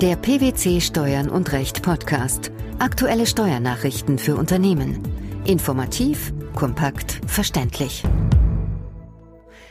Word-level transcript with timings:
Der 0.00 0.14
PwC 0.14 0.80
Steuern 0.80 1.28
und 1.28 1.50
Recht 1.50 1.82
Podcast. 1.82 2.52
Aktuelle 2.78 3.26
Steuernachrichten 3.26 4.18
für 4.18 4.36
Unternehmen. 4.36 5.02
Informativ, 5.44 6.32
kompakt, 6.54 7.20
verständlich. 7.26 8.04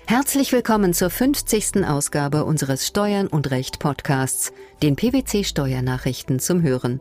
Herzlich 0.06 0.52
willkommen 0.52 0.94
zur 0.94 1.12
50. 1.12 1.86
Ausgabe 1.86 2.44
unseres 2.44 2.86
Steuern 2.86 3.28
und 3.28 3.52
Recht 3.52 3.80
Podcasts, 3.80 4.52
den 4.84 4.98
PwC 4.98 5.46
Steuernachrichten 5.46 6.40
zum 6.40 6.62
Hören. 6.62 7.00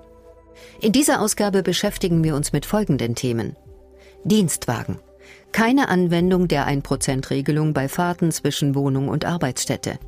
In 0.80 0.93
dieser 0.93 1.20
Ausgabe 1.20 1.64
beschäftigen 1.64 2.22
wir 2.22 2.36
uns 2.36 2.52
mit 2.52 2.64
folgenden 2.64 3.16
Themen. 3.16 3.56
Dienstwagen. 4.22 5.00
Keine 5.50 5.88
Anwendung 5.88 6.46
der 6.46 6.68
1%-Regelung 6.68 7.74
bei 7.74 7.88
Fahrten 7.88 8.30
zwischen 8.30 8.77
Wohnung 8.77 9.08
und 9.08 9.24
Arbeitsstätte. 9.24 9.98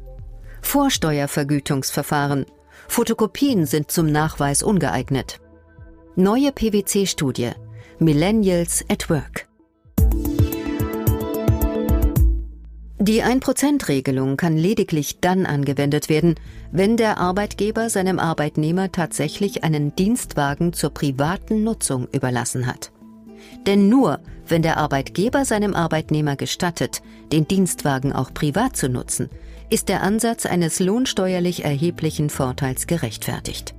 Vorsteuervergütungsverfahren. 0.63 2.47
Fotokopien 2.89 3.67
sind 3.67 3.93
zum 3.93 4.07
Nachweis 4.07 4.63
ungeeignet. 4.63 5.41
Neue 6.17 6.51
PwC-Studie. 6.51 7.53
Millennials 8.01 8.85
at 8.89 9.09
Work. 9.09 9.47
Die 12.99 13.23
1%-Regelung 13.23 14.37
kann 14.37 14.57
lediglich 14.57 15.21
dann 15.21 15.47
angewendet 15.47 16.09
werden, 16.09 16.35
wenn 16.73 16.97
der 16.97 17.19
Arbeitgeber 17.19 17.89
seinem 17.89 18.19
Arbeitnehmer 18.19 18.91
tatsächlich 18.91 19.63
einen 19.63 19.95
Dienstwagen 19.95 20.73
zur 20.73 20.91
privaten 20.91 21.63
Nutzung 21.63 22.09
überlassen 22.13 22.67
hat. 22.67 22.91
Denn 23.67 23.89
nur 23.89 24.21
wenn 24.47 24.63
der 24.63 24.79
Arbeitgeber 24.79 25.45
seinem 25.45 25.75
Arbeitnehmer 25.75 26.37
gestattet, 26.37 27.03
den 27.33 27.47
Dienstwagen 27.47 28.13
auch 28.13 28.33
privat 28.33 28.77
zu 28.77 28.89
nutzen, 28.89 29.29
ist 29.71 29.89
der 29.89 30.03
Ansatz 30.03 30.47
eines 30.47 30.81
lohnsteuerlich 30.81 31.65
erheblichen 31.65 32.31
Vorteils 32.31 32.87
gerechtfertigt. 32.87 33.75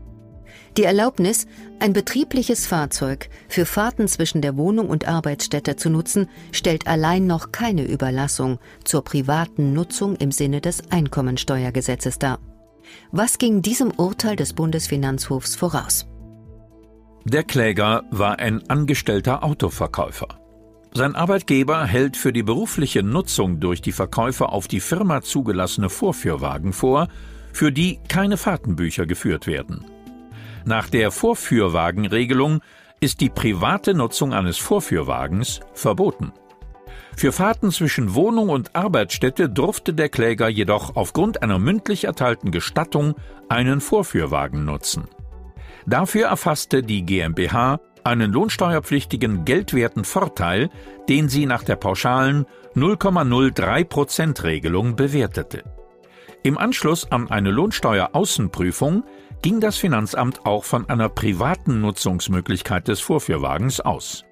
Die 0.77 0.83
Erlaubnis, 0.83 1.47
ein 1.79 1.93
betriebliches 1.93 2.67
Fahrzeug 2.67 3.29
für 3.48 3.65
Fahrten 3.65 4.07
zwischen 4.07 4.41
der 4.41 4.55
Wohnung 4.55 4.89
und 4.89 5.07
Arbeitsstätte 5.07 5.76
zu 5.76 5.89
nutzen, 5.89 6.29
stellt 6.51 6.87
allein 6.87 7.26
noch 7.26 7.51
keine 7.51 7.83
Überlassung 7.83 8.59
zur 8.83 9.04
privaten 9.04 9.73
Nutzung 9.73 10.15
im 10.15 10.31
Sinne 10.31 10.61
des 10.61 10.91
Einkommensteuergesetzes 10.91 12.20
dar. 12.20 12.39
Was 13.11 13.39
ging 13.39 13.61
diesem 13.61 13.91
Urteil 13.91 14.35
des 14.35 14.54
Bundesfinanzhofs 14.54 15.55
voraus? 15.55 16.05
Der 17.32 17.44
Kläger 17.44 18.05
war 18.10 18.40
ein 18.40 18.68
angestellter 18.72 19.44
Autoverkäufer. 19.44 20.30
Sein 20.91 21.13
Arbeitgeber 21.13 21.85
hält 21.85 22.18
für 22.18 22.34
die 22.34 22.41
berufliche 22.41 23.04
Nutzung 23.04 23.60
durch 23.60 23.84
die 23.84 23.91
Verkäufer 23.91 24.52
auf 24.52 24.68
die 24.68 24.80
Firma 24.80 25.22
zugelassene 25.22 25.90
Vorführwagen 25.90 26.74
vor, 26.74 27.07
für 27.54 27.72
die 27.72 28.00
keine 28.07 28.35
Fahrtenbücher 28.35 29.05
geführt 29.05 29.46
werden. 29.46 29.85
Nach 30.66 30.90
der 30.90 31.12
Vorführwagenregelung 31.12 32.62
ist 33.00 33.22
die 33.22 33.30
private 33.30 33.94
Nutzung 33.94 34.34
eines 34.34 34.57
Vorführwagens 34.57 35.60
verboten. 35.76 36.34
Für 37.16 37.32
Fahrten 37.32 37.70
zwischen 37.70 38.16
Wohnung 38.16 38.50
und 38.50 38.76
Arbeitsstätte 38.76 39.50
durfte 39.50 39.94
der 39.94 40.10
Kläger 40.10 40.50
jedoch 40.50 40.96
aufgrund 40.96 41.44
einer 41.44 41.60
mündlich 41.60 42.05
erteilten 42.05 42.50
Gestattung 42.50 43.13
einen 43.50 43.82
Vorführwagen 43.82 44.66
nutzen. 44.66 45.07
Dafür 45.85 46.27
erfasste 46.27 46.84
die 46.84 47.04
GmbH 47.04 47.80
einen 48.04 48.32
lohnsteuerpflichtigen 48.32 49.46
geldwerten 49.46 50.04
Vorteil, 50.04 50.70
den 51.08 51.30
sie 51.30 51.46
nach 51.46 51.63
der 51.63 51.76
pauschalen 51.76 52.46
0,03% 52.76 54.44
Regelung 54.44 54.96
bewertete. 54.96 55.63
Im 56.44 56.57
Anschluss 56.57 57.12
an 57.12 57.30
eine 57.30 57.52
Lohnsteueraußenprüfung 57.52 59.04
ging 59.41 59.60
das 59.60 59.77
Finanzamt 59.77 60.46
auch 60.46 60.63
von 60.63 60.90
einer 60.90 61.10
privaten 61.10 61.82
Nutzungsmöglichkeit 61.82 62.88
des 62.88 63.00
Vorführwagens 63.00 63.82
aus. 63.82 64.25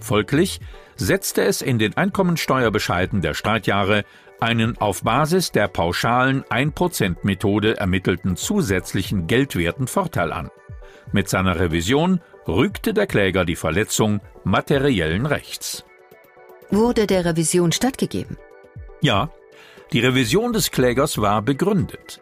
Folglich 0.00 0.60
setzte 0.96 1.42
es 1.42 1.62
in 1.62 1.78
den 1.78 1.96
Einkommensteuerbescheiden 1.96 3.22
der 3.22 3.34
Streitjahre 3.34 4.04
einen 4.40 4.76
auf 4.78 5.02
Basis 5.02 5.52
der 5.52 5.68
pauschalen 5.68 6.42
1%-Methode 6.44 7.78
ermittelten 7.78 8.36
zusätzlichen 8.36 9.26
geldwerten 9.26 9.86
Vorteil 9.86 10.32
an. 10.32 10.50
Mit 11.12 11.28
seiner 11.28 11.58
Revision 11.58 12.20
rügte 12.46 12.94
der 12.94 13.06
Kläger 13.06 13.44
die 13.44 13.56
Verletzung 13.56 14.20
materiellen 14.44 15.26
Rechts. 15.26 15.84
Wurde 16.70 17.06
der 17.06 17.24
Revision 17.24 17.72
stattgegeben? 17.72 18.36
Ja, 19.00 19.30
die 19.92 20.00
Revision 20.00 20.52
des 20.52 20.70
Klägers 20.70 21.18
war 21.18 21.42
begründet. 21.42 22.20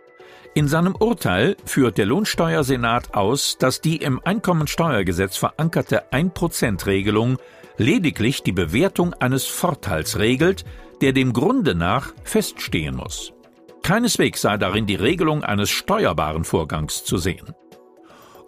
In 0.54 0.68
seinem 0.68 0.94
Urteil 0.94 1.56
führt 1.64 1.96
der 1.96 2.04
Lohnsteuersenat 2.04 3.14
aus, 3.14 3.56
dass 3.56 3.80
die 3.80 3.96
im 3.96 4.20
Einkommensteuergesetz 4.22 5.38
verankerte 5.38 6.12
1%-Regelung 6.12 7.38
lediglich 7.78 8.42
die 8.42 8.52
Bewertung 8.52 9.14
eines 9.14 9.46
Vorteils 9.46 10.18
regelt, 10.18 10.64
der 11.00 11.14
dem 11.14 11.32
Grunde 11.32 11.74
nach 11.74 12.12
feststehen 12.24 12.96
muss. 12.96 13.32
Keineswegs 13.82 14.42
sei 14.42 14.58
darin 14.58 14.86
die 14.86 14.94
Regelung 14.94 15.42
eines 15.42 15.70
steuerbaren 15.70 16.44
Vorgangs 16.44 17.04
zu 17.04 17.16
sehen. 17.16 17.54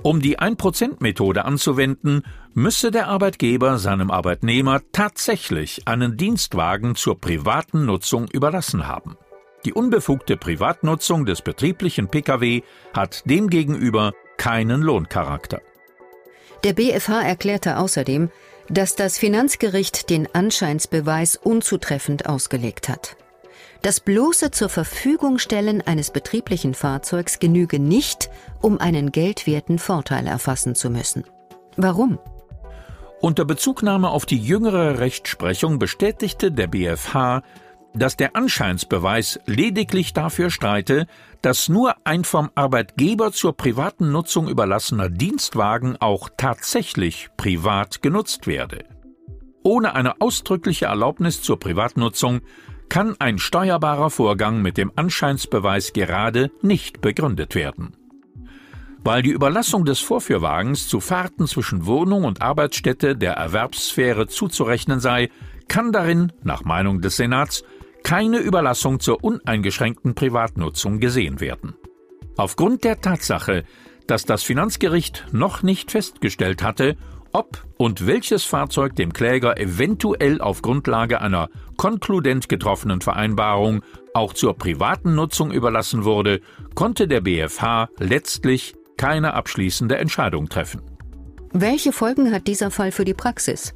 Um 0.03 0.21
die 0.21 0.39
1%-Methode 0.39 1.45
anzuwenden, 1.45 2.23
müsse 2.53 2.91
der 2.91 3.09
Arbeitgeber 3.09 3.79
seinem 3.79 4.11
Arbeitnehmer 4.11 4.81
tatsächlich 4.93 5.87
einen 5.87 6.17
Dienstwagen 6.17 6.95
zur 6.95 7.21
privaten 7.21 7.87
Nutzung 7.87 8.29
überlassen 8.31 8.87
haben. 8.87 9.17
Die 9.65 9.73
unbefugte 9.73 10.37
Privatnutzung 10.37 11.25
des 11.25 11.41
betrieblichen 11.41 12.09
Pkw 12.09 12.63
hat 12.93 13.23
demgegenüber 13.29 14.13
keinen 14.37 14.83
Lohncharakter. 14.83 15.63
Der 16.65 16.75
BFH 16.75 17.23
erklärte 17.23 17.79
außerdem, 17.79 18.31
dass 18.69 18.97
das 18.97 19.19
Finanzgericht 19.19 20.11
den 20.11 20.35
Anscheinsbeweis 20.35 21.37
unzutreffend 21.37 22.27
ausgelegt 22.27 22.89
hat. 22.89 23.17
Das 23.85 24.01
bloße 24.01 24.51
zur 24.51 24.71
Verfügung 24.71 25.39
stellen 25.39 25.83
eines 25.83 26.11
betrieblichen 26.11 26.73
Fahrzeugs 26.73 27.39
genüge 27.39 27.79
nicht, 27.79 28.31
um 28.63 28.81
einen 28.81 29.13
geldwerten 29.13 29.79
Vorteil 29.79 30.27
erfassen 30.27 30.75
zu 30.75 30.89
müssen. 30.89 31.25
Warum? 31.77 32.19
Unter 33.21 33.45
Bezugnahme 33.45 34.09
auf 34.09 34.25
die 34.25 34.39
jüngere 34.39 35.01
Rechtsprechung 35.01 35.79
bestätigte 35.79 36.51
der 36.51 36.67
BfH, 36.67 37.43
dass 37.93 38.17
der 38.17 38.35
Anscheinsbeweis 38.37 39.39
lediglich 39.45 40.15
dafür 40.15 40.49
streite, 40.49 41.07
dass 41.43 41.69
nur 41.69 41.95
ein 42.05 42.25
vom 42.25 42.49
Arbeitgeber 42.55 43.33
zur 43.33 43.55
privaten 43.55 44.11
Nutzung 44.11 44.49
überlassener 44.49 45.11
Dienstwagen 45.11 46.01
auch 46.01 46.31
tatsächlich 46.39 47.29
privat 47.37 48.01
genutzt 48.01 48.47
werde. 48.47 48.87
Ohne 49.63 49.95
eine 49.95 50.23
ausdrückliche 50.23 50.87
Erlaubnis 50.87 51.43
zur 51.43 51.59
Privatnutzung 51.61 52.41
kann 52.89 53.17
ein 53.19 53.39
steuerbarer 53.39 54.11
Vorgang 54.11 54.63
mit 54.63 54.77
dem 54.77 54.93
Anscheinsbeweis 54.95 55.93
gerade 55.93 56.51
nicht 56.63 57.01
begründet 57.01 57.55
werden. 57.55 57.97
Weil 59.03 59.23
die 59.23 59.31
Überlassung 59.31 59.85
des 59.85 60.01
Vorführwagens 60.01 60.89
zu 60.89 61.01
Fahrten 61.01 61.47
zwischen 61.47 61.85
Wohnung 61.85 62.25
und 62.25 62.41
Arbeitsstätte 62.41 63.17
der 63.17 63.35
Erwerbssphäre 63.35 64.29
zuzurechnen 64.29 65.01
sei, 65.01 65.29
kann 65.69 65.93
darin, 65.93 66.33
nach 66.43 66.65
Meinung 66.65 67.01
des 67.01 67.17
Senats, 67.17 67.65
keine 68.03 68.39
Überlassung 68.39 69.01
zur 69.01 69.25
uneingeschränkten 69.25 70.15
Privatnutzung 70.15 71.01
gesehen 71.01 71.41
werden. 71.41 71.75
Aufgrund 72.37 72.85
der 72.85 73.01
Tatsache, 73.01 73.65
dass 74.07 74.25
das 74.25 74.43
Finanzgericht 74.43 75.27
noch 75.33 75.63
nicht 75.63 75.91
festgestellt 75.91 76.63
hatte, 76.63 76.97
ob 77.35 77.65
und 77.77 78.07
welches 78.07 78.45
Fahrzeug 78.45 78.97
dem 78.97 79.13
Kläger 79.13 79.59
eventuell 79.59 80.41
auf 80.41 80.63
Grundlage 80.63 81.21
einer 81.21 81.51
konkludent 81.77 82.49
getroffenen 82.49 83.01
Vereinbarung 83.01 83.83
auch 84.15 84.33
zur 84.33 84.57
privaten 84.57 85.15
Nutzung 85.15 85.51
überlassen 85.51 86.05
wurde, 86.05 86.41
konnte 86.75 87.09
der 87.09 87.21
BfH 87.21 87.89
letztlich 87.99 88.75
keine 88.97 89.35
abschließende 89.35 89.99
Entscheidung 89.99 90.49
treffen. 90.49 90.81
Welche 91.53 91.93
Folgen 91.93 92.33
hat 92.33 92.47
dieser 92.47 92.71
Fall 92.71 92.93
für 92.93 93.05
die 93.05 93.15
Praxis? 93.15 93.75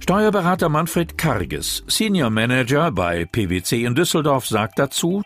Steuerberater 0.00 0.68
Manfred 0.68 1.16
Karges, 1.16 1.84
Senior 1.86 2.30
Manager 2.30 2.90
bei 2.90 3.26
PwC 3.26 3.84
in 3.84 3.94
Düsseldorf, 3.94 4.46
sagt 4.46 4.78
dazu, 4.78 5.22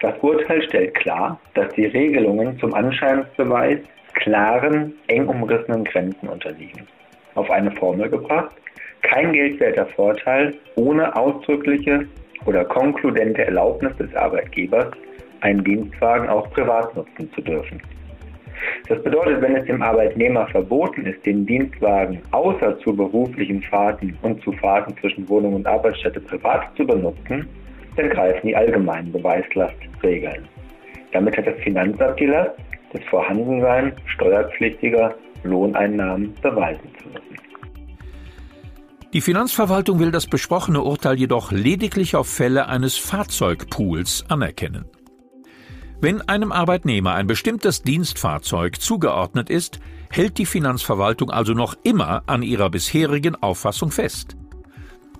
das 0.00 0.14
Urteil 0.20 0.62
stellt 0.64 0.94
klar, 0.96 1.40
dass 1.54 1.72
die 1.74 1.86
Regelungen 1.86 2.58
zum 2.58 2.74
Anscheinsbeweis 2.74 3.78
klaren, 4.14 4.94
eng 5.08 5.26
umrissenen 5.28 5.84
Grenzen 5.84 6.28
unterliegen. 6.28 6.86
Auf 7.34 7.50
eine 7.50 7.70
Formel 7.72 8.08
gebracht, 8.08 8.54
kein 9.02 9.32
geldwerter 9.32 9.86
Vorteil 9.86 10.54
ohne 10.76 11.14
ausdrückliche 11.14 12.06
oder 12.46 12.64
konkludente 12.64 13.44
Erlaubnis 13.44 13.96
des 13.96 14.14
Arbeitgebers, 14.14 14.86
einen 15.40 15.62
Dienstwagen 15.62 16.28
auch 16.28 16.50
privat 16.50 16.94
nutzen 16.96 17.30
zu 17.34 17.42
dürfen. 17.42 17.80
Das 18.88 19.02
bedeutet, 19.02 19.42
wenn 19.42 19.56
es 19.56 19.66
dem 19.66 19.82
Arbeitnehmer 19.82 20.46
verboten 20.46 21.06
ist, 21.06 21.24
den 21.26 21.44
Dienstwagen 21.44 22.20
außer 22.30 22.78
zu 22.78 22.96
beruflichen 22.96 23.62
Fahrten 23.62 24.16
und 24.22 24.42
zu 24.42 24.52
Fahrten 24.52 24.96
zwischen 24.98 25.28
Wohnung 25.28 25.54
und 25.54 25.66
Arbeitsstätte 25.66 26.20
privat 26.20 26.74
zu 26.76 26.86
benutzen, 26.86 27.46
dann 27.96 28.10
greifen 28.10 28.46
die 28.46 28.56
allgemeinen 28.56 29.12
Beweislastregeln. 29.12 30.48
Damit 31.12 31.36
hat 31.36 31.46
das 31.46 31.58
Finanzamt 31.60 32.18
die 32.18 32.26
Last, 32.26 32.58
das 32.94 33.02
Vorhandensein 33.10 33.92
steuerpflichtiger 34.06 35.14
Lohneinnahmen 35.42 36.32
beweisen 36.40 36.88
zu 37.02 37.08
müssen. 37.08 37.38
Die 39.12 39.20
Finanzverwaltung 39.20 40.00
will 40.00 40.10
das 40.10 40.26
besprochene 40.26 40.80
Urteil 40.80 41.18
jedoch 41.18 41.52
lediglich 41.52 42.16
auf 42.16 42.28
Fälle 42.28 42.66
eines 42.66 42.96
Fahrzeugpools 42.96 44.24
anerkennen. 44.28 44.86
Wenn 46.00 46.20
einem 46.22 46.50
Arbeitnehmer 46.50 47.14
ein 47.14 47.26
bestimmtes 47.26 47.82
Dienstfahrzeug 47.82 48.80
zugeordnet 48.80 49.50
ist, 49.50 49.80
hält 50.10 50.38
die 50.38 50.46
Finanzverwaltung 50.46 51.30
also 51.30 51.52
noch 51.52 51.76
immer 51.82 52.22
an 52.26 52.42
ihrer 52.42 52.70
bisherigen 52.70 53.36
Auffassung 53.36 53.90
fest. 53.90 54.36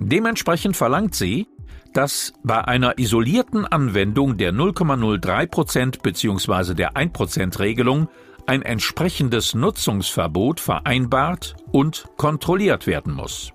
Dementsprechend 0.01 0.77
verlangt 0.77 1.15
sie, 1.15 1.47
dass 1.95 2.35
bei 2.43 2.63
einer 2.63 2.99
isolierten 2.99 3.65
Anwendung 3.67 4.37
der 4.37 4.53
0,03% 4.53 6.03
bzw. 6.03 6.75
der 6.75 6.95
1% 6.95 7.59
Regelung 7.61 8.09
ein 8.47 8.63
entsprechendes 8.63 9.55
Nutzungsverbot 9.55 10.61
vereinbart 10.61 11.57
und 11.73 12.05
kontrolliert 12.17 12.87
werden 12.87 13.15
muss. 13.15 13.53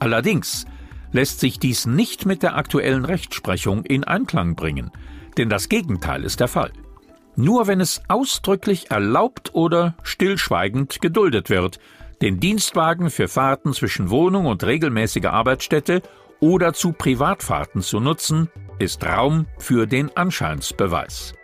Allerdings 0.00 0.66
lässt 1.12 1.40
sich 1.40 1.58
dies 1.58 1.86
nicht 1.86 2.26
mit 2.26 2.42
der 2.42 2.56
aktuellen 2.56 3.04
Rechtsprechung 3.04 3.84
in 3.84 4.04
Einklang 4.04 4.54
bringen, 4.56 4.90
denn 5.38 5.48
das 5.48 5.68
Gegenteil 5.68 6.24
ist 6.24 6.40
der 6.40 6.48
Fall. 6.48 6.72
Nur 7.36 7.68
wenn 7.68 7.80
es 7.80 8.02
ausdrücklich 8.08 8.90
erlaubt 8.90 9.54
oder 9.54 9.94
stillschweigend 10.02 11.00
geduldet 11.00 11.48
wird, 11.48 11.78
den 12.20 12.40
Dienstwagen 12.40 13.10
für 13.10 13.28
Fahrten 13.28 13.72
zwischen 13.72 14.10
Wohnung 14.10 14.46
und 14.46 14.64
regelmäßiger 14.64 15.32
Arbeitsstätte 15.32 16.02
oder 16.40 16.72
zu 16.72 16.92
Privatfahrten 16.92 17.82
zu 17.82 18.00
nutzen, 18.00 18.50
ist 18.78 19.04
Raum 19.04 19.46
für 19.58 19.86
den 19.86 20.16
Anscheinsbeweis. 20.16 21.34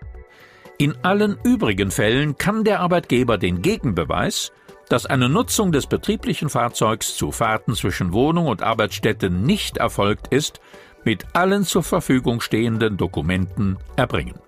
In 0.78 0.96
allen 1.04 1.38
übrigen 1.44 1.90
Fällen 1.90 2.36
kann 2.36 2.64
der 2.64 2.80
Arbeitgeber 2.80 3.38
den 3.38 3.62
Gegenbeweis, 3.62 4.52
dass 4.88 5.06
eine 5.06 5.28
Nutzung 5.28 5.72
des 5.72 5.86
betrieblichen 5.86 6.48
Fahrzeugs 6.48 7.16
zu 7.16 7.32
Fahrten 7.32 7.74
zwischen 7.74 8.12
Wohnung 8.12 8.46
und 8.46 8.62
Arbeitsstätte 8.62 9.30
nicht 9.30 9.78
erfolgt 9.78 10.28
ist, 10.28 10.60
mit 11.04 11.24
allen 11.34 11.64
zur 11.64 11.82
Verfügung 11.82 12.40
stehenden 12.40 12.96
Dokumenten 12.96 13.78
erbringen. 13.96 14.38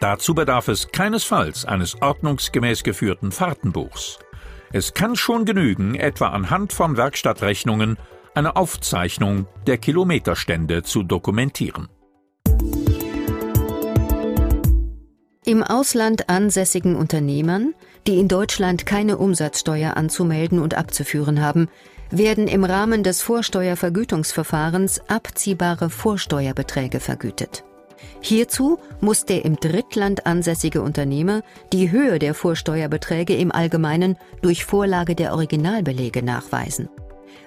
Dazu 0.00 0.34
bedarf 0.34 0.68
es 0.68 0.88
keinesfalls 0.88 1.64
eines 1.64 2.00
ordnungsgemäß 2.00 2.82
geführten 2.82 3.32
Fahrtenbuchs. 3.32 4.18
Es 4.72 4.94
kann 4.94 5.16
schon 5.16 5.44
genügen, 5.44 5.94
etwa 5.94 6.28
anhand 6.28 6.72
von 6.72 6.96
Werkstattrechnungen 6.96 7.96
eine 8.36 8.56
Aufzeichnung 8.56 9.46
der 9.66 9.78
Kilometerstände 9.78 10.82
zu 10.82 11.02
dokumentieren. 11.02 11.88
Im 15.44 15.62
Ausland 15.62 16.28
ansässigen 16.28 16.96
Unternehmern, 16.96 17.72
die 18.06 18.18
in 18.18 18.28
Deutschland 18.28 18.84
keine 18.84 19.16
Umsatzsteuer 19.16 19.96
anzumelden 19.96 20.58
und 20.58 20.74
abzuführen 20.74 21.40
haben, 21.40 21.68
werden 22.10 22.46
im 22.48 22.64
Rahmen 22.64 23.02
des 23.02 23.22
Vorsteuervergütungsverfahrens 23.22 25.00
abziehbare 25.08 25.88
Vorsteuerbeträge 25.88 27.00
vergütet. 27.00 27.64
Hierzu 28.20 28.78
muss 29.00 29.24
der 29.24 29.44
im 29.44 29.56
Drittland 29.56 30.26
ansässige 30.26 30.82
Unternehmer 30.82 31.42
die 31.72 31.90
Höhe 31.90 32.18
der 32.18 32.34
Vorsteuerbeträge 32.34 33.34
im 33.36 33.52
Allgemeinen 33.52 34.16
durch 34.42 34.64
Vorlage 34.64 35.14
der 35.14 35.32
Originalbelege 35.32 36.22
nachweisen. 36.22 36.88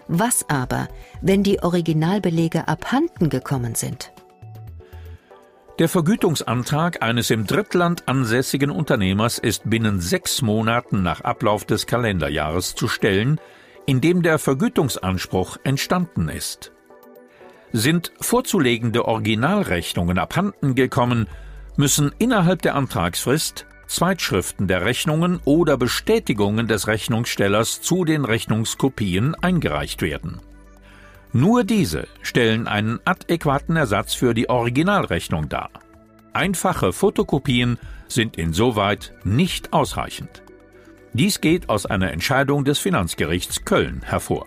Was 0.08 0.50
aber, 0.50 0.88
wenn 1.22 1.44
die 1.44 1.62
Originalbelege 1.62 2.68
abhanden 2.68 3.30
gekommen 3.30 3.76
sind? 3.76 4.12
Der 5.80 5.88
Vergütungsantrag 5.88 7.02
eines 7.02 7.30
im 7.30 7.48
Drittland 7.48 8.10
ansässigen 8.10 8.70
Unternehmers 8.70 9.40
ist 9.40 9.70
binnen 9.70 10.02
sechs 10.02 10.42
Monaten 10.42 11.04
nach 11.04 11.22
Ablauf 11.22 11.64
des 11.64 11.88
Kalenderjahres 11.88 12.76
zu 12.76 12.90
stellen, 12.90 13.40
in 13.86 14.02
dem 14.02 14.22
der 14.22 14.40
Vergütungsanspruch 14.40 15.58
entstanden 15.64 16.28
ist. 16.28 16.74
Sind 17.72 18.12
vorzulegende 18.20 19.06
Originalrechnungen 19.06 20.18
abhanden 20.18 20.76
gekommen, 20.76 21.28
müssen 21.78 22.12
innerhalb 22.20 22.62
der 22.62 22.76
Antragsfrist 22.76 23.66
Zweitschriften 23.90 24.68
der 24.68 24.86
Rechnungen 24.86 25.40
oder 25.46 25.76
Bestätigungen 25.76 26.68
des 26.68 26.88
Rechnungsstellers 26.88 27.82
zu 27.82 28.06
den 28.06 28.24
Rechnungskopien 28.24 29.34
eingereicht 29.36 30.04
werden. 30.04 30.40
Nur 31.34 31.64
diese 31.64 32.08
stellen 32.22 32.68
einen 32.68 33.00
adäquaten 33.04 33.76
Ersatz 33.76 34.14
für 34.14 34.36
die 34.36 34.48
Originalrechnung 34.48 35.50
dar. 35.50 35.72
Einfache 36.34 36.94
Fotokopien 36.94 37.80
sind 38.08 38.38
insoweit 38.38 39.14
nicht 39.24 39.74
ausreichend. 39.74 40.44
Dies 41.14 41.42
geht 41.42 41.70
aus 41.70 41.88
einer 41.88 42.12
Entscheidung 42.12 42.66
des 42.66 42.78
Finanzgerichts 42.78 43.66
Köln 43.66 44.04
hervor. 44.04 44.46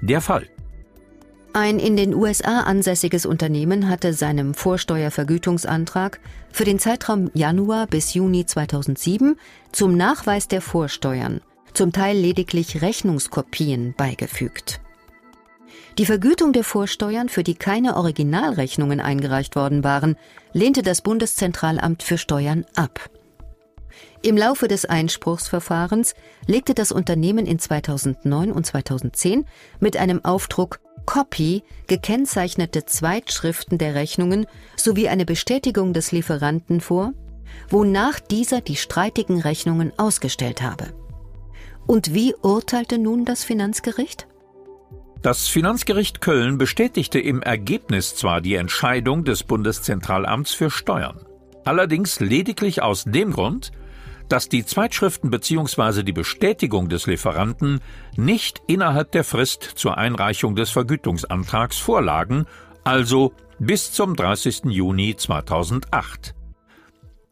Der 0.00 0.20
Fall 0.20 0.48
ein 1.58 1.80
in 1.80 1.96
den 1.96 2.14
USA 2.14 2.60
ansässiges 2.60 3.26
Unternehmen 3.26 3.88
hatte 3.88 4.12
seinem 4.12 4.54
Vorsteuervergütungsantrag 4.54 6.20
für 6.52 6.64
den 6.64 6.78
Zeitraum 6.78 7.30
Januar 7.34 7.88
bis 7.88 8.14
Juni 8.14 8.46
2007 8.46 9.36
zum 9.72 9.96
Nachweis 9.96 10.46
der 10.46 10.60
Vorsteuern 10.60 11.40
zum 11.74 11.92
Teil 11.92 12.16
lediglich 12.16 12.80
Rechnungskopien 12.80 13.94
beigefügt. 13.96 14.80
Die 15.98 16.06
Vergütung 16.06 16.52
der 16.52 16.64
Vorsteuern, 16.64 17.28
für 17.28 17.42
die 17.42 17.56
keine 17.56 17.96
Originalrechnungen 17.96 19.00
eingereicht 19.00 19.56
worden 19.56 19.82
waren, 19.82 20.16
lehnte 20.52 20.82
das 20.82 21.02
Bundeszentralamt 21.02 22.04
für 22.04 22.18
Steuern 22.18 22.66
ab. 22.76 23.10
Im 24.22 24.36
Laufe 24.36 24.68
des 24.68 24.84
Einspruchsverfahrens 24.84 26.14
legte 26.46 26.74
das 26.74 26.92
Unternehmen 26.92 27.46
in 27.46 27.58
2009 27.58 28.52
und 28.52 28.64
2010 28.64 29.44
mit 29.80 29.96
einem 29.96 30.24
Aufdruck 30.24 30.80
Copy 31.08 31.62
gekennzeichnete 31.86 32.84
Zweitschriften 32.84 33.78
der 33.78 33.94
Rechnungen 33.94 34.46
sowie 34.76 35.08
eine 35.08 35.24
Bestätigung 35.24 35.94
des 35.94 36.12
Lieferanten 36.12 36.82
vor, 36.82 37.14
wonach 37.70 38.20
dieser 38.20 38.60
die 38.60 38.76
streitigen 38.76 39.40
Rechnungen 39.40 39.90
ausgestellt 39.96 40.60
habe. 40.60 40.92
Und 41.86 42.12
wie 42.12 42.34
urteilte 42.42 42.98
nun 42.98 43.24
das 43.24 43.42
Finanzgericht? 43.42 44.26
Das 45.22 45.48
Finanzgericht 45.48 46.20
Köln 46.20 46.58
bestätigte 46.58 47.18
im 47.18 47.40
Ergebnis 47.40 48.14
zwar 48.14 48.42
die 48.42 48.56
Entscheidung 48.56 49.24
des 49.24 49.44
Bundeszentralamts 49.44 50.52
für 50.52 50.70
Steuern, 50.70 51.24
allerdings 51.64 52.20
lediglich 52.20 52.82
aus 52.82 53.04
dem 53.04 53.32
Grund, 53.32 53.72
dass 54.28 54.48
die 54.48 54.64
Zweitschriften 54.64 55.30
bzw. 55.30 56.02
die 56.02 56.12
Bestätigung 56.12 56.88
des 56.88 57.06
Lieferanten 57.06 57.80
nicht 58.16 58.62
innerhalb 58.66 59.12
der 59.12 59.24
Frist 59.24 59.62
zur 59.62 59.98
Einreichung 59.98 60.56
des 60.56 60.70
Vergütungsantrags 60.70 61.78
vorlagen, 61.78 62.46
also 62.84 63.32
bis 63.58 63.92
zum 63.92 64.16
30. 64.16 64.64
Juni 64.66 65.16
2008. 65.16 66.34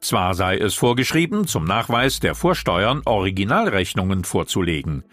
Zwar 0.00 0.34
sei 0.34 0.58
es 0.58 0.74
vorgeschrieben, 0.74 1.46
zum 1.46 1.64
Nachweis 1.64 2.20
der 2.20 2.34
Vorsteuern 2.34 3.02
Originalrechnungen 3.04 4.24
vorzulegen, 4.24 5.04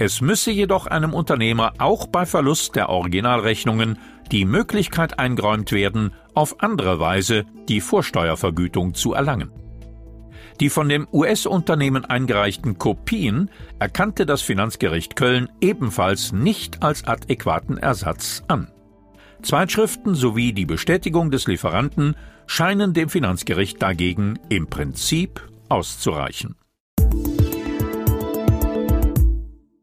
es 0.00 0.20
müsse 0.20 0.52
jedoch 0.52 0.86
einem 0.86 1.12
Unternehmer 1.12 1.72
auch 1.78 2.06
bei 2.06 2.24
Verlust 2.24 2.76
der 2.76 2.88
Originalrechnungen 2.88 3.98
die 4.30 4.44
Möglichkeit 4.44 5.18
eingeräumt 5.18 5.72
werden, 5.72 6.12
auf 6.34 6.62
andere 6.62 7.00
Weise 7.00 7.46
die 7.68 7.80
Vorsteuervergütung 7.80 8.94
zu 8.94 9.12
erlangen. 9.12 9.50
Die 10.60 10.70
von 10.70 10.88
dem 10.88 11.06
US-Unternehmen 11.12 12.04
eingereichten 12.04 12.78
Kopien 12.78 13.50
erkannte 13.78 14.26
das 14.26 14.42
Finanzgericht 14.42 15.14
Köln 15.14 15.48
ebenfalls 15.60 16.32
nicht 16.32 16.82
als 16.82 17.06
adäquaten 17.06 17.78
Ersatz 17.78 18.42
an. 18.48 18.72
Zweitschriften 19.42 20.16
sowie 20.16 20.52
die 20.52 20.66
Bestätigung 20.66 21.30
des 21.30 21.46
Lieferanten 21.46 22.16
scheinen 22.46 22.92
dem 22.92 23.08
Finanzgericht 23.08 23.80
dagegen 23.80 24.40
im 24.48 24.66
Prinzip 24.66 25.48
auszureichen. 25.68 26.56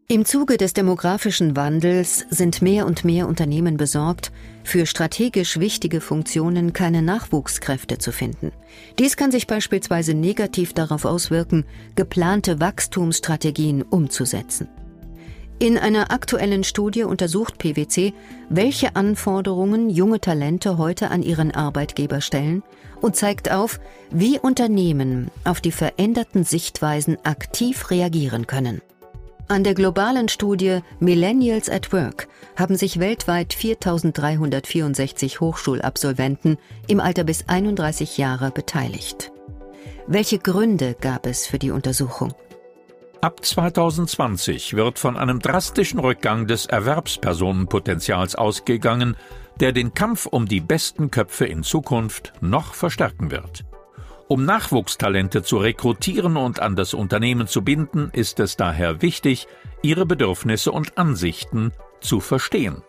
Im 0.08 0.24
Zuge 0.24 0.58
des 0.58 0.74
demografischen 0.74 1.56
Wandels 1.56 2.28
sind 2.30 2.62
mehr 2.62 2.86
und 2.86 3.04
mehr 3.04 3.28
Unternehmen 3.28 3.76
besorgt, 3.76 4.32
für 4.64 4.86
strategisch 4.86 5.60
wichtige 5.60 6.00
Funktionen 6.00 6.74
keine 6.74 7.02
Nachwuchskräfte 7.02 7.98
zu 7.98 8.12
finden. 8.12 8.52
Dies 9.00 9.18
kann 9.18 9.32
sich 9.32 9.48
beispielsweise 9.48 10.14
negativ 10.14 10.74
darauf 10.74 11.06
auswirken, 11.06 11.66
geplante 11.96 12.60
Wachstumsstrategien 12.60 13.82
umzusetzen. 13.82 14.68
In 15.58 15.76
einer 15.80 16.12
aktuellen 16.12 16.64
Studie 16.64 17.02
untersucht 17.02 17.58
PwC, 17.58 18.14
welche 18.48 18.96
Anforderungen 18.96 19.90
junge 19.90 20.22
Talente 20.22 20.78
heute 20.78 21.10
an 21.10 21.24
ihren 21.24 21.50
Arbeitgeber 21.50 22.22
stellen 22.22 22.62
und 23.02 23.16
zeigt 23.16 23.50
auf, 23.50 23.80
wie 24.12 24.38
Unternehmen 24.38 25.32
auf 25.46 25.62
die 25.62 25.72
veränderten 25.72 26.44
Sichtweisen 26.44 27.18
aktiv 27.24 27.90
reagieren 27.90 28.46
können. 28.46 28.84
An 29.48 29.64
der 29.64 29.76
globalen 29.76 30.28
Studie 30.28 30.80
Millennials 31.00 31.70
at 31.70 31.94
Work 31.94 32.28
haben 32.56 32.76
sich 32.76 33.00
weltweit 33.00 33.54
4.364 33.54 35.40
Hochschulabsolventen 35.40 36.58
im 36.88 37.00
Alter 37.00 37.24
bis 37.24 37.48
31 37.48 38.18
Jahre 38.18 38.50
beteiligt. 38.50 39.32
Welche 40.08 40.40
Gründe 40.40 40.96
gab 41.00 41.28
es 41.28 41.46
für 41.46 41.60
die 41.60 41.70
Untersuchung? 41.70 42.34
Ab 43.22 43.46
2020 43.46 44.74
wird 44.74 44.98
von 44.98 45.16
einem 45.16 45.40
drastischen 45.40 46.00
Rückgang 46.00 46.48
des 46.48 46.66
Erwerbspersonenpotenzials 46.66 48.34
ausgegangen, 48.34 49.16
der 49.60 49.74
den 49.74 49.94
Kampf 49.94 50.26
um 50.26 50.48
die 50.48 50.60
besten 50.60 51.12
Köpfe 51.12 51.46
in 51.46 51.62
Zukunft 51.62 52.34
noch 52.42 52.74
verstärken 52.74 53.30
wird. 53.30 53.64
Um 54.28 54.44
Nachwuchstalente 54.44 55.44
zu 55.44 55.58
rekrutieren 55.58 56.36
und 56.36 56.60
an 56.60 56.76
das 56.76 56.96
Unternehmen 56.96 57.48
zu 57.48 57.64
binden, 57.64 58.10
ist 58.12 58.40
es 58.40 58.58
daher 58.58 59.04
wichtig, 59.04 59.48
ihre 59.84 60.08
Bedürfnisse 60.08 60.72
und 60.72 60.98
Ansichten 60.98 61.72
zu 62.02 62.20
verstehen. 62.20 62.82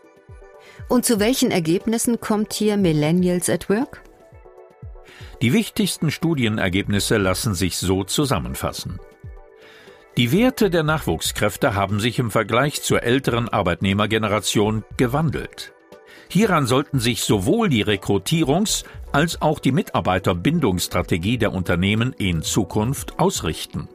Und 0.88 1.04
zu 1.04 1.20
welchen 1.20 1.50
Ergebnissen 1.50 2.20
kommt 2.20 2.54
hier 2.54 2.78
Millennials 2.78 3.50
at 3.50 3.68
Work? 3.68 4.02
Die 5.42 5.52
wichtigsten 5.52 6.10
Studienergebnisse 6.10 7.18
lassen 7.18 7.54
sich 7.54 7.76
so 7.76 8.04
zusammenfassen. 8.04 8.98
Die 10.16 10.32
Werte 10.32 10.70
der 10.70 10.82
Nachwuchskräfte 10.82 11.74
haben 11.74 12.00
sich 12.00 12.18
im 12.18 12.30
Vergleich 12.30 12.80
zur 12.80 13.02
älteren 13.02 13.50
Arbeitnehmergeneration 13.50 14.84
gewandelt. 14.96 15.74
Hieran 16.28 16.66
sollten 16.66 16.98
sich 16.98 17.22
sowohl 17.22 17.68
die 17.68 17.84
Rekrutierungs- 17.84 18.84
als 19.16 19.40
auch 19.40 19.60
die 19.60 19.72
Mitarbeiterbindungsstrategie 19.72 21.38
der 21.38 21.54
Unternehmen 21.54 22.12
in 22.12 22.42
Zukunft 22.42 23.18
ausrichten. 23.18 23.88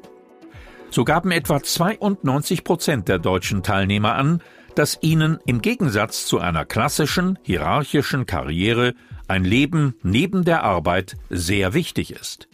So 0.90 1.04
gaben 1.04 1.30
etwa 1.30 1.62
92 1.62 2.64
Prozent 2.64 3.08
der 3.08 3.20
deutschen 3.20 3.62
Teilnehmer 3.62 4.16
an, 4.16 4.42
dass 4.74 4.98
ihnen 5.02 5.38
im 5.46 5.62
Gegensatz 5.62 6.26
zu 6.26 6.40
einer 6.40 6.66
klassischen, 6.66 7.38
hierarchischen 7.44 8.26
Karriere 8.26 8.96
ein 9.28 9.44
Leben 9.44 9.94
neben 10.02 10.44
der 10.44 10.64
Arbeit 10.64 11.18
sehr 11.30 11.76
wichtig 11.76 12.10
ist. 12.10 12.48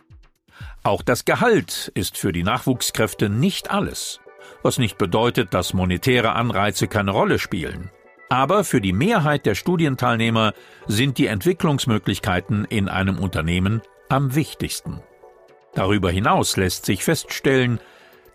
Auch 0.83 1.03
das 1.03 1.23
Gehalt 1.23 1.89
ist 1.95 2.17
für 2.17 2.33
die 2.33 2.43
Nachwuchskräfte 2.43 3.29
nicht 3.29 3.71
alles, 3.71 4.19
was 4.61 4.77
nicht 4.77 4.97
bedeutet, 4.97 5.53
dass 5.53 5.73
monetäre 5.73 6.33
Anreize 6.33 6.89
keine 6.89 7.11
Rolle 7.11 7.39
spielen. 7.39 7.91
Aber 8.29 8.63
für 8.63 8.81
die 8.81 8.93
Mehrheit 8.93 9.45
der 9.45 9.55
Studienteilnehmer 9.55 10.53
sind 10.87 11.17
die 11.17 11.27
Entwicklungsmöglichkeiten 11.27 12.65
in 12.65 12.89
einem 12.89 13.19
Unternehmen 13.19 13.81
am 14.09 14.35
wichtigsten. 14.35 15.01
Darüber 15.73 16.11
hinaus 16.11 16.57
lässt 16.57 16.85
sich 16.85 17.03
feststellen, 17.03 17.79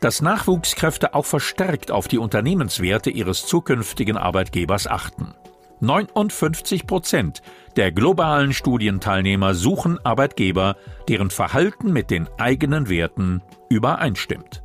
dass 0.00 0.22
Nachwuchskräfte 0.22 1.14
auch 1.14 1.26
verstärkt 1.26 1.90
auf 1.90 2.08
die 2.08 2.18
Unternehmenswerte 2.18 3.11
ihres 3.11 3.46
zukünftigen 3.46 4.16
Arbeitgebers 4.16 4.87
achten. 4.87 5.34
59 5.80 6.87
Prozent 6.87 7.42
der 7.76 7.90
globalen 7.90 8.52
Studienteilnehmer 8.52 9.54
suchen 9.54 9.99
Arbeitgeber, 10.04 10.76
deren 11.08 11.30
Verhalten 11.30 11.92
mit 11.92 12.11
den 12.11 12.28
eigenen 12.38 12.88
Werten 12.88 13.42
übereinstimmt. 13.68 14.62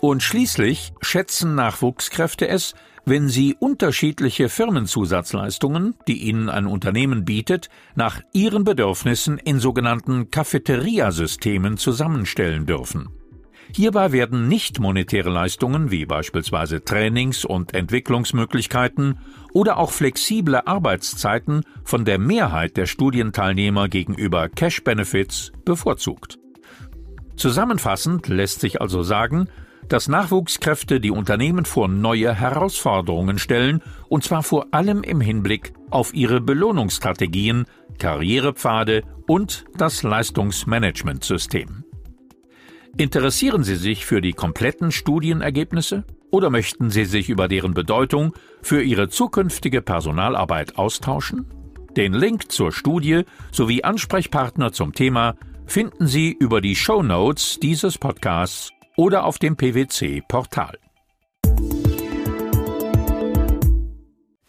Und 0.00 0.22
schließlich 0.22 0.92
schätzen 1.00 1.54
Nachwuchskräfte 1.54 2.48
es, 2.48 2.74
wenn 3.06 3.28
Sie 3.28 3.54
unterschiedliche 3.58 4.48
Firmenzusatzleistungen, 4.48 5.94
die 6.08 6.22
Ihnen 6.22 6.48
ein 6.48 6.66
Unternehmen 6.66 7.24
bietet, 7.24 7.68
nach 7.94 8.20
Ihren 8.32 8.64
Bedürfnissen 8.64 9.38
in 9.38 9.60
sogenannten 9.60 10.30
Cafeteria-Systemen 10.30 11.76
zusammenstellen 11.76 12.66
dürfen. 12.66 13.08
Hierbei 13.74 14.12
werden 14.12 14.46
nicht 14.46 14.78
monetäre 14.78 15.30
Leistungen 15.30 15.90
wie 15.90 16.06
beispielsweise 16.06 16.84
Trainings- 16.84 17.44
und 17.44 17.74
Entwicklungsmöglichkeiten 17.74 19.18
oder 19.52 19.78
auch 19.78 19.90
flexible 19.90 20.60
Arbeitszeiten 20.66 21.62
von 21.82 22.04
der 22.04 22.18
Mehrheit 22.18 22.76
der 22.76 22.86
Studienteilnehmer 22.86 23.88
gegenüber 23.88 24.48
Cash 24.48 24.84
Benefits 24.84 25.52
bevorzugt. 25.64 26.38
Zusammenfassend 27.36 28.28
lässt 28.28 28.60
sich 28.60 28.80
also 28.80 29.02
sagen, 29.02 29.48
dass 29.88 30.08
Nachwuchskräfte 30.08 31.00
die 31.00 31.10
Unternehmen 31.10 31.64
vor 31.64 31.88
neue 31.88 32.34
Herausforderungen 32.34 33.38
stellen, 33.38 33.82
und 34.08 34.24
zwar 34.24 34.42
vor 34.42 34.66
allem 34.72 35.02
im 35.02 35.20
Hinblick 35.20 35.72
auf 35.90 36.14
ihre 36.14 36.40
Belohnungsstrategien, 36.40 37.66
Karrierepfade 37.98 39.02
und 39.26 39.64
das 39.76 40.02
Leistungsmanagementsystem. 40.02 41.84
Interessieren 42.96 43.64
Sie 43.64 43.76
sich 43.76 44.06
für 44.06 44.20
die 44.20 44.32
kompletten 44.32 44.92
Studienergebnisse 44.92 46.04
oder 46.30 46.50
möchten 46.50 46.90
Sie 46.90 47.04
sich 47.04 47.28
über 47.28 47.48
deren 47.48 47.74
Bedeutung 47.74 48.34
für 48.62 48.82
Ihre 48.82 49.08
zukünftige 49.08 49.82
Personalarbeit 49.82 50.78
austauschen? 50.78 51.46
Den 51.96 52.12
Link 52.12 52.50
zur 52.50 52.72
Studie 52.72 53.22
sowie 53.52 53.82
Ansprechpartner 53.82 54.72
zum 54.72 54.92
Thema 54.92 55.36
finden 55.66 56.06
Sie 56.06 56.32
über 56.32 56.60
die 56.60 56.76
Show 56.76 57.02
Notes 57.02 57.58
dieses 57.60 57.98
Podcasts 57.98 58.72
oder 58.96 59.24
auf 59.24 59.38
dem 59.38 59.56
PwC-Portal. 59.56 60.78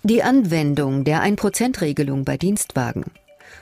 Die 0.04 0.22
Anwendung 0.22 1.04
der 1.04 1.24
1%-Regelung 1.24 2.25
bei 2.25 2.38
Dienstwagen, 2.38 3.06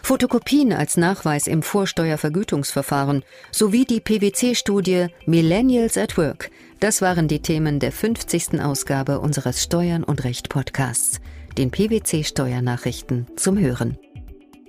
Fotokopien 0.02 0.74
als 0.74 0.98
Nachweis 0.98 1.48
im 1.48 1.63
Vorsteuervergütungsverfahren 1.63 3.24
sowie 3.52 3.86
die 3.86 4.02
PwC-Studie 4.02 5.08
Millennials 5.25 5.98
at 5.98 6.18
Work, 6.18 6.52
das 6.80 7.02
waren 7.02 7.30
die 7.30 7.42
Themen 7.42 7.80
der 7.80 7.94
50. 7.94 8.60
Ausgabe 8.62 9.20
unseres 9.20 9.63
Steuern 9.63 10.04
und 10.04 10.25
Recht 10.25 10.50
Podcasts, 10.50 11.22
den 11.58 11.72
PwC 11.72 12.25
Steuernachrichten 12.25 13.28
zum 13.38 13.58
Hören. 13.58 13.98